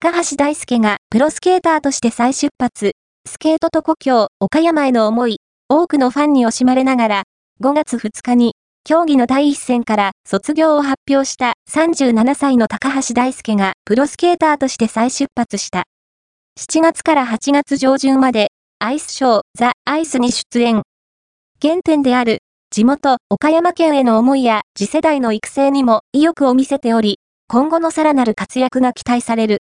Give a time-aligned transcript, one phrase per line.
[0.00, 2.92] 高橋大輔がプロスケーターとして再出発、
[3.28, 7.22] スケートと故郷、岡山への思い、多くのファンに惜しまれながら、
[7.60, 15.82] 5月2日に、競技の第一線から卒業を発表した37歳の高橋大輔がプロスケーターとして再出発した。
[16.60, 20.82] 7月から8月上旬まで、アイスショー、ザ・アイスに出演。
[21.60, 22.38] 原点である、
[22.70, 27.18] 地元、岡山県への思いや次世代の育成にも意欲を見せており、
[27.50, 29.56] 今後のさらなる活躍が期待される。